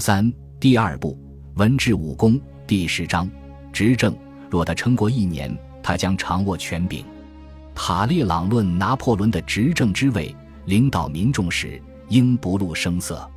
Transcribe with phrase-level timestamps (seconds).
[0.00, 1.18] 三第二部
[1.54, 3.30] 文治武功第十章
[3.72, 4.14] 执政。
[4.48, 7.04] 若他撑过一年，他将掌握权柄。
[7.74, 10.34] 塔列朗论拿破仑的执政之位，
[10.66, 13.28] 领导民众时应不露声色。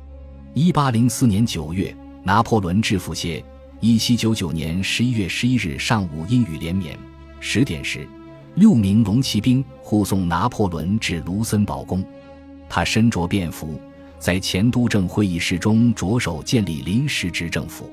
[0.54, 3.44] 一八零四年九月，拿破仑致复歇。
[3.80, 6.98] 一七九九年十一月十一日上午，阴雨连绵。
[7.40, 8.06] 十点时，
[8.54, 12.04] 六名龙骑兵护送拿破仑至卢森堡宫。
[12.68, 13.80] 他身着便服。
[14.20, 17.90] 在前督政会议室中着手建立临时执政府。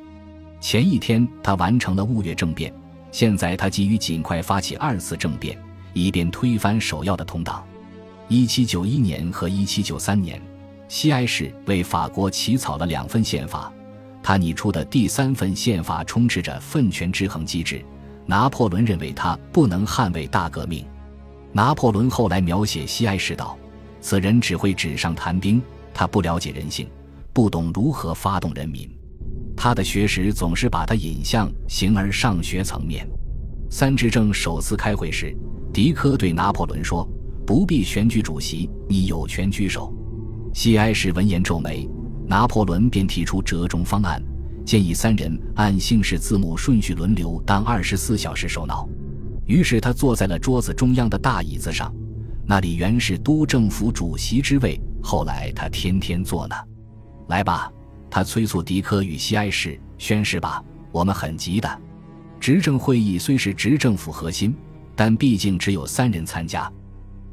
[0.60, 2.72] 前一天，他完成了雾月政变。
[3.14, 5.58] 现在，他急于尽快发起二次政变，
[5.94, 7.66] 以便推翻首要的同党。
[8.28, 10.42] 一七九一年和一七九三年，
[10.90, 13.72] 西埃市为法国起草了两份宪法。
[14.22, 17.84] 他拟出的第三份宪法充斥着分权制衡机制。
[18.26, 20.86] 拿破仑认为他不能捍卫大革命。
[21.54, 23.58] 拿破仑后来描写西埃市道
[24.02, 25.62] ：“此人只会纸上谈兵。”
[25.98, 26.88] 他不了解人性，
[27.34, 28.88] 不懂如何发动人民。
[29.56, 33.10] 他的学识总是把他引向形而上学层面。
[33.72, 35.36] 三执政首次开会时，
[35.74, 37.10] 迪科对拿破仑说
[37.48, 39.92] ：“不必选举主席，你有权居首。”
[40.54, 41.90] 西埃什闻言皱眉，
[42.28, 44.22] 拿破仑便提出折中方案，
[44.64, 48.88] 建议三人按姓氏字母顺序轮流当二十四小时首脑。
[49.48, 51.92] 于是他坐在了桌子中央的大椅子上，
[52.46, 54.80] 那里原是督政府主席之位。
[55.08, 56.56] 后来他天天做呢，
[57.30, 57.72] 来吧，
[58.10, 61.82] 他催促迪科与西埃士宣誓吧，我们很急的。
[62.42, 64.54] 执政会议虽是执政府核心，
[64.98, 66.70] 但毕竟只有三人参加，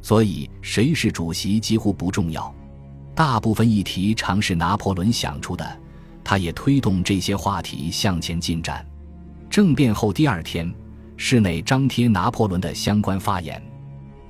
[0.00, 2.55] 所以谁是主席几乎不重要。
[3.12, 5.80] 大部分议题常是拿破仑想出的，
[6.22, 8.86] 他也推动这些话题向前进展。
[9.50, 10.72] 政变后第二天，
[11.17, 13.61] 室内张贴拿破仑的相关发言，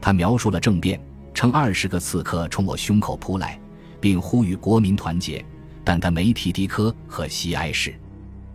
[0.01, 0.99] 他描述了政变。
[1.35, 3.61] 称二十个刺客冲我胸口扑来，
[4.01, 5.45] 并呼吁国民团结，
[5.83, 7.95] 但他没提迪科和西埃士。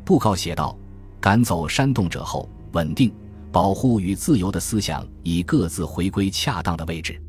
[0.06, 0.76] 布告写道
[1.20, 3.14] ：“赶走煽动者后，稳定、
[3.52, 7.22] 保护与自由的思想已各自回归恰当的位置。”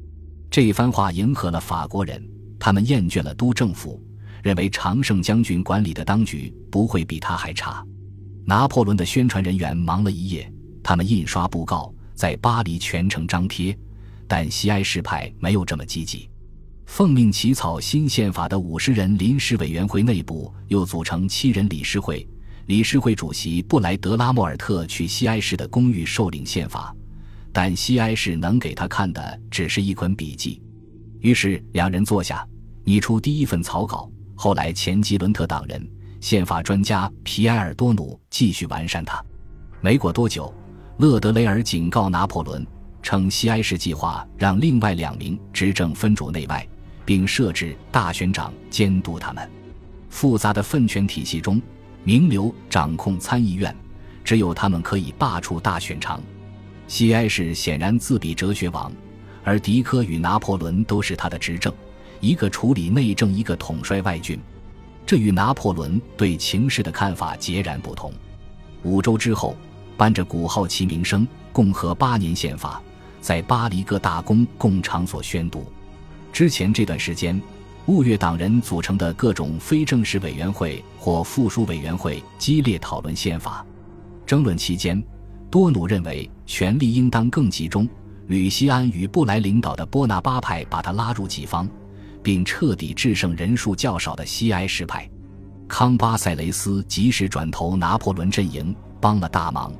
[0.51, 2.27] 这番话迎合了法国人，
[2.59, 4.01] 他们厌倦了督政府，
[4.43, 7.85] 认为常胜将军管理的当局不会比他还差。
[8.47, 10.51] 拿破仑的宣传人员忙了一夜，
[10.83, 13.77] 他们印刷布告，在巴黎全城张贴。
[14.31, 16.31] 但西埃士派没有这么积极。
[16.87, 22.25] 奉命起草新宪法的五十人临时委员会内部又组成七人理事会，
[22.67, 26.95] 理事会主席布莱德拉莫尔特去西埃市的公寓受领宪法，
[27.53, 30.63] 但西埃市能给他看的只是一捆笔记。
[31.19, 32.47] 于是两人坐下，
[32.85, 34.09] 拟出第一份草稿。
[34.37, 35.85] 后来前吉伦特党人、
[36.21, 39.21] 宪法专家皮埃尔多努继续完善它。
[39.81, 40.55] 没过多久，
[40.99, 42.65] 勒德雷尔警告拿破仑。
[43.03, 46.67] 称西埃市计划让另外两名执政分主内外，
[47.05, 49.51] 并设置大选长监督他们。
[50.09, 51.61] 复杂的分权体系中，
[52.05, 53.75] 名流掌控参议院，
[54.25, 56.21] 只有他们可以罢黜大选长。
[56.87, 58.93] 西埃市显然自比哲学王，
[59.45, 61.73] 而迪科与拿破仑都是他的执政，
[62.21, 64.39] 一个处理内政，一个统帅外军。
[65.07, 68.13] 这与拿破仑对情势的看法截然不同。
[68.83, 69.57] 五周之后，
[69.97, 72.83] 伴着鼓号齐鸣声，共和八年宪法。
[73.21, 75.65] 在巴黎各大公共场所宣读。
[76.33, 77.41] 之前这段时间，
[77.87, 83.65] 雾月党人组成的各种非正式委员会或附属委员会激烈讨论宪法。
[84.25, 85.03] 争论期间，
[85.51, 87.89] 多努认为权力应当更集中。
[88.29, 91.69] 吕西安与布莱领导的波拿巴派把他拉入己方，
[92.23, 95.11] 并彻底制胜人数较少的西埃什派。
[95.67, 99.73] 康巴塞雷斯及时转投拿破仑阵营，帮了大忙。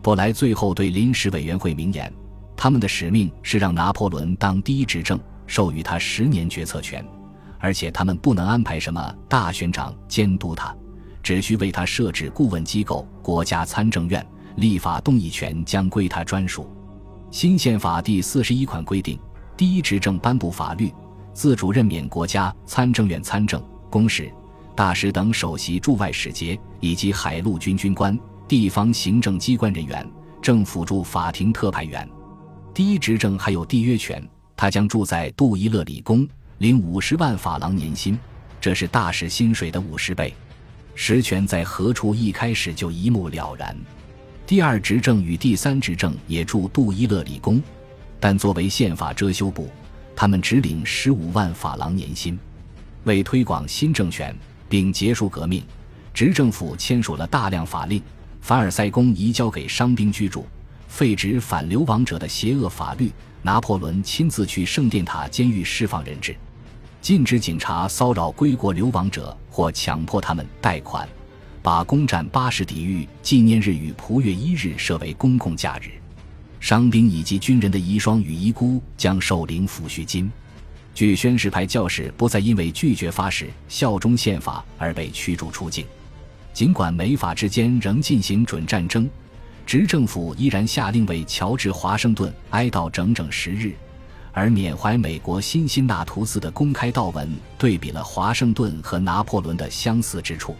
[0.00, 2.10] 布莱最后对临时委员会明言。
[2.56, 7.04] 他们的使命是让拿破仑当第一执政，授予他十年决策权，
[7.58, 10.74] 而且他们不能安排什么大选长监督他，
[11.22, 14.24] 只需为他设置顾问机构——国家参政院，
[14.56, 16.70] 立法动议权将归他专属。
[17.30, 19.18] 新宪法第四十一款规定，
[19.56, 20.92] 第一执政颁布法律，
[21.32, 24.30] 自主任免国家参政院参政、公使、
[24.76, 28.16] 大使等首席驻外使节以及海陆军军官、
[28.46, 30.06] 地方行政机关人员、
[30.42, 32.08] 政府驻法庭特派员。
[32.74, 34.26] 第一执政还有缔约权，
[34.56, 36.26] 他将住在杜伊勒里宫，
[36.56, 38.18] 领五十万法郎年薪，
[38.62, 40.32] 这是大使薪水的五十倍。
[40.94, 43.76] 实权在何处，一开始就一目了然。
[44.46, 47.62] 第二执政与第三执政也住杜伊勒里宫，
[48.18, 49.68] 但作为宪法遮羞布，
[50.16, 52.38] 他们只领十五万法郎年薪。
[53.04, 54.34] 为推广新政权
[54.70, 55.62] 并结束革命，
[56.14, 58.02] 执政府签署了大量法令，
[58.40, 60.46] 凡尔赛宫移交给伤兵居住。
[60.92, 63.10] 废止反流亡者的邪恶法律，
[63.40, 66.36] 拿破仑亲自去圣殿塔监狱释放人质。
[67.00, 71.08] 禁止警察骚扰归国流亡者或强迫他们贷款，
[71.62, 75.92] 把攻占巴士底狱纪念日与蒲月一日设为公共假日。
[76.60, 80.30] 伤兵以及军人的遗孀与遗孤将受领抚恤金。
[80.94, 85.86] 据宣誓派教士不再因为拒绝发誓效忠宪法而被驱逐出境。
[86.52, 89.08] 尽管美法之间仍进行准战争，
[89.66, 93.74] 执政府依然下令为乔治·华盛顿哀悼整整十日。
[94.34, 100.56] 而缅怀美国辛辛那图斯的公开悼文对比了华盛顿和拿破仑的相似之处。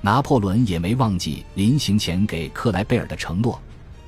[0.00, 3.60] 拿破仑也没忘记临行前给克莱贝尔的承诺，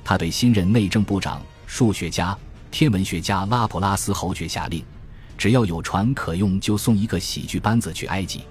[0.03, 2.37] 他对新任内政部长、数学家、
[2.71, 4.83] 天文学家拉普拉斯侯爵下令：
[5.37, 8.41] 只要有船可用，就送一个喜剧班子去埃及。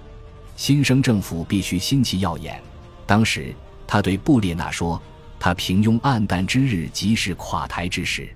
[0.57, 2.63] 新生政府必须新奇耀眼。
[3.07, 3.55] 当时
[3.87, 5.03] 他对布列纳说
[5.39, 8.29] ：“他平庸暗淡之日即是垮台之时。”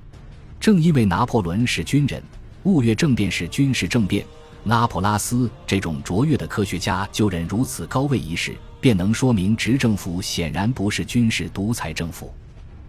[0.60, 2.22] 正因为拿破仑是军人，
[2.64, 4.26] 雾月政变是军事政变，
[4.64, 12.34] 拉普拉斯这种卓越的科学家就任如此高位一事，便能说明执政府显然不是军事独裁政府。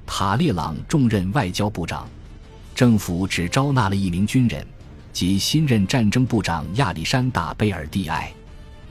[0.07, 2.09] 塔列朗重任外交部长，
[2.73, 4.65] 政府只招纳了一名军人，
[5.13, 8.33] 即新任战争部长亚历山大·贝尔蒂埃。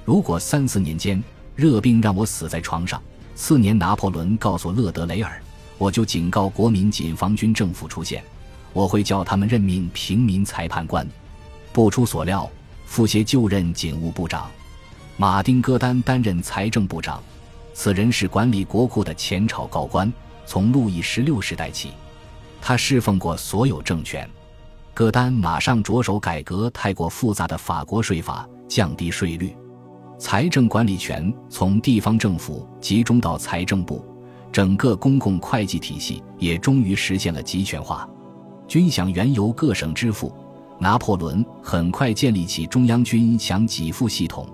[0.05, 1.21] 如果三四年间
[1.57, 3.03] 热病让我死在床上，
[3.39, 5.41] 次年拿破仑告诉勒德雷尔，
[5.79, 8.21] 我就警告国民紧防军政府出现。
[8.73, 11.07] 我会叫他们任命平民裁判官。
[11.73, 12.51] 不出所料，
[12.85, 14.51] 傅协就任警务部长，
[15.17, 17.23] 马丁·戈丹担任财政部长。
[17.73, 20.13] 此人是管理国库的前朝高官，
[20.45, 21.93] 从路易十六时代起，
[22.61, 24.29] 他侍奉过所有政权。
[24.93, 29.57] 戈丹马上着手改革太过复杂的法国税法，降低税率。
[30.19, 34.05] 财政管理权从地方政府集中到财政部，
[34.51, 38.09] 整个公共会计体系也终于实现了集权化。
[38.67, 40.35] 军饷原由各省支付，
[40.81, 44.45] 拿破仑很快建立起中央军饷给付系统，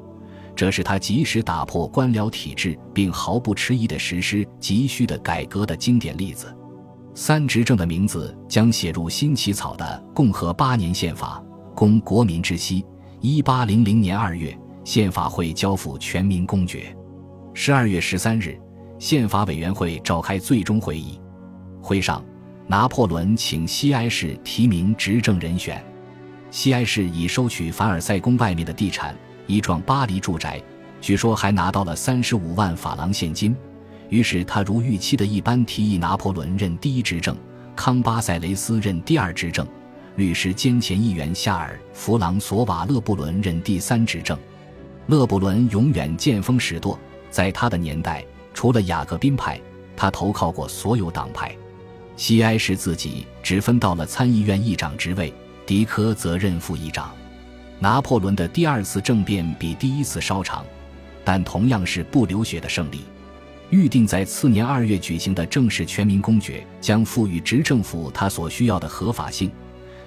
[0.55, 6.55] 这是他及时打破官僚体制并毫不迟疑地实施急需的改革的经典例子。
[7.15, 11.43] 三执政的名字将写入新起草的共和八年宪法，
[11.75, 12.85] 供国民知悉。
[13.21, 14.55] 一八零零年二月，
[14.85, 16.95] 宪法会交付全民公决。
[17.55, 18.59] 十二月十三日，
[18.99, 21.19] 宪法委员会召开最终会议，
[21.83, 22.25] 会上。
[22.67, 25.85] 拿破仑请西埃市提名执政人选，
[26.51, 29.15] 西埃市已收取凡尔赛宫外面的地产，
[29.47, 30.59] 一幢巴黎住宅，
[30.99, 33.55] 据说还拿到了三十五万法郎现金。
[34.09, 37.37] 于是他如预期的一般提议拿破仑任第一执政，
[37.77, 39.67] 康巴塞雷斯任第二执政，
[40.17, 44.39] 律师兼前议员夏尔·弗朗索瓦·勒布伦任第三执政。
[45.07, 46.99] 勒布伦永远见风使舵，
[47.31, 48.25] 在他的年代，
[48.55, 49.61] 除了雅各宾派，
[49.95, 51.55] 他投靠过所有党派。
[52.17, 55.35] 西埃什自己只分到了参议院议长职位，
[55.67, 57.13] 迪科则任副议长。
[57.81, 60.65] 拿破仑的第二次政变比第一次稍长，
[61.23, 63.05] 但同样是不流血的胜利。
[63.69, 69.51] 预定在次年二月举行的正式全民公决将赋予执政府他所需要的合法性，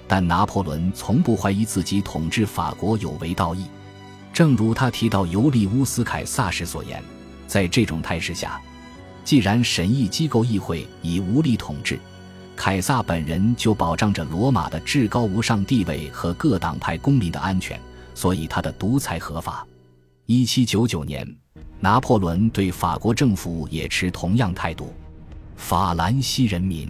[0.08, 3.66] 但拿破仑从不怀疑自己统治法国有违道义。
[4.38, 7.02] 正如他提到尤利乌斯·凯撒时所言，
[7.48, 8.60] 在这种态势下。
[9.24, 11.98] 既然审议机构议会已无力统治，
[12.54, 17.80] 凯撒本人就保障着罗马的至高无上地位和各党派公民的安全，
[18.14, 19.66] 所以他的独裁合法。
[20.26, 21.26] 一七九九年，
[21.80, 24.94] 拿破仑对法国政府也持同样态度。
[25.56, 26.88] 法兰西人民，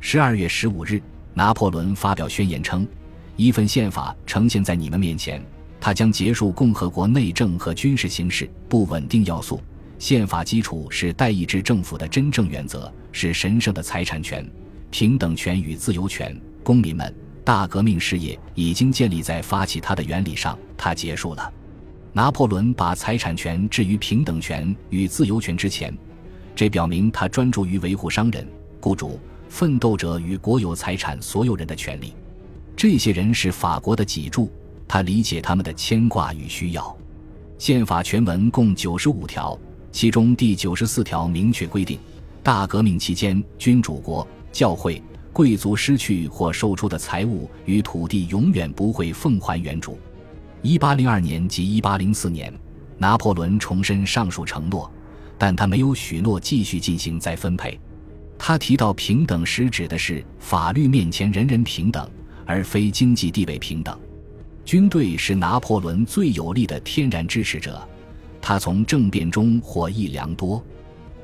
[0.00, 1.02] 十二月十五日，
[1.34, 2.88] 拿破仑发表宣言称
[3.36, 5.44] ：“一份宪法呈现在你们面前，
[5.80, 9.60] 它将结束共和国内政和军事形势不稳定要素。”
[9.98, 14.48] 宪法基础是代议制政府的真正原则，是神圣的财产权、
[14.90, 16.34] 平等权与自由权。
[16.62, 21.52] 公民们，大革命事业已经建立在发起它的原理上，它结束了。
[22.12, 25.96] 拿破仑把财产权置于平等权与自由权之前，
[26.56, 28.46] 这表明他专注于维护商人、
[28.80, 32.14] 雇主、奋斗者与国有财产所有人的权利。
[32.74, 34.50] 这些人是法国的脊柱，
[34.92, 36.98] 他理解他们的牵挂与需要。
[37.58, 39.56] 宪法全文共九十五条。
[39.92, 41.96] 其中第九十四条明确规定，
[42.42, 45.00] 大革命期间，君主国、教会、
[45.32, 49.96] 贵族失去或售出的财物与土地永远不会奉还原主。
[50.60, 52.52] 一八零二年及一八零四年，
[52.98, 54.90] 拿破仑重申上述承诺，
[55.38, 57.78] 但他没有许诺继续进行再分配。
[58.36, 62.10] 他提到平等时指的是法律面前人人平等，
[62.44, 63.96] 而非经济地位平等。
[64.70, 67.84] 军队是拿破仑最有力的天然支持者。
[68.40, 70.64] 他从政变中获益良多，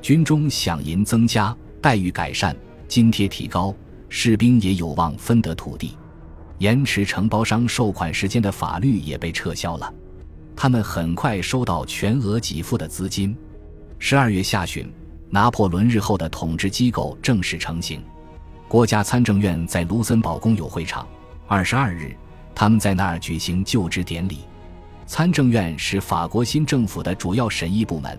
[0.01, 2.53] 军中饷银增加，待遇改善，
[2.89, 3.73] 津贴提高，
[4.09, 5.97] 士兵也有望分得土地。
[6.57, 9.93] 延迟承包商收款时间的法律也被撤销了。
[10.53, 13.33] 他们很快收到全额给付的资金。
[13.97, 14.91] 十二月下旬，
[15.29, 18.03] 拿破仑日后的统治机构正式成型。
[18.67, 21.07] 国家参政院在卢森堡公有会场。
[21.47, 22.13] 二十二日，
[22.59, 24.39] 他们在那儿举行就职典礼。
[25.05, 28.17] 参政院是法国新政府的主要审议部门，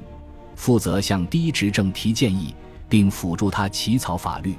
[0.54, 2.54] 负责向第一执政提建议，
[2.88, 4.54] 并辅助他起草法律。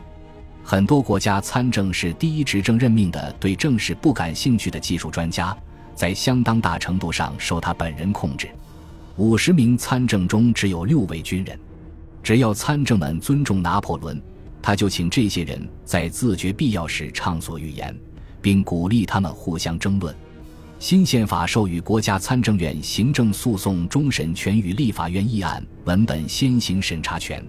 [0.66, 5.56] 很多国家参政是第一执政任命的，对政事不感兴趣的技术专家。
[5.96, 8.50] 在相当大程度上受他本人控制。
[9.16, 11.58] 五十名参政中只有六位军人。
[12.22, 14.22] 只要参政们尊重拿破仑，
[14.62, 17.98] 他就请这些人在自觉必要时畅所欲言，
[18.42, 20.16] 并鼓励他们互相争论。
[20.80, 27.46] 新宪法授予国家参政院行政诉讼终审权与立法院议案文本先行审查权，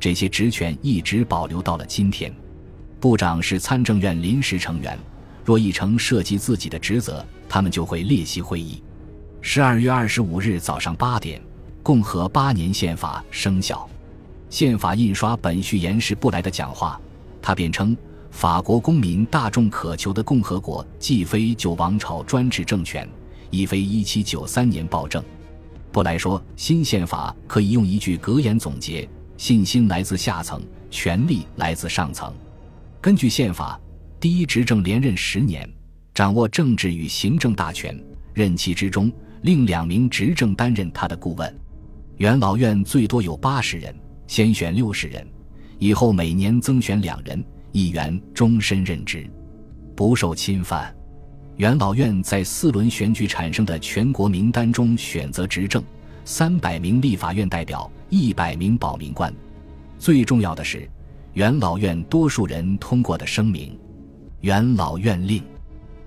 [0.00, 2.34] 这些职权一直保留到了今天。
[2.98, 4.98] 部长是参政院临时成员。
[5.44, 8.80] 若议程涉及自己的职责，他们就会列席会议。
[9.40, 11.42] 十二月二十五日早上八点，
[11.82, 13.88] 共和八年宪法生效。
[14.48, 17.00] 宪法印刷本序言是布莱的讲话，
[17.40, 17.96] 他辩称
[18.32, 23.08] 法国公民大众渴求的共和国既非旧王朝专制政权，
[23.50, 25.22] 亦非一七九三年暴政。
[25.92, 30.60] 布莱说，新宪法可以用一句格言总结：信心来自下层，
[30.90, 32.34] 权力来自上层。
[33.00, 33.78] 根据宪法。
[34.18, 35.68] 第一执政连任十年，
[36.14, 38.00] 掌握政治与行政大权。
[38.32, 39.10] 任期之中，
[39.40, 41.52] 另两名执政担任他的顾问。
[42.18, 43.92] 元老院最多有八十人，
[44.28, 45.26] 先选六十人，
[45.80, 49.28] 以后每年增选两人，议员终身任职，
[49.96, 50.94] 不受侵犯。
[51.56, 55.82] 元老院在四轮选举产生的全国名单中选择执政，
[56.24, 59.32] 三百名立法院代表，一百名保民官。
[59.98, 60.88] 最重要的是，
[61.34, 63.78] 元老院多数人通过的声明。
[64.40, 65.42] 元老院令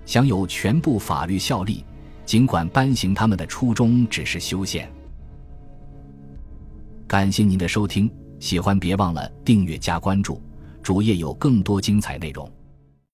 [0.06, 1.86] 享有全部法律效力，
[2.26, 4.92] 尽管颁行他们的初衷只是修宪。
[7.08, 10.42] 感谢您的收听，喜欢别忘了订阅加关注，
[10.86, 12.48] 主页有更多精彩内容。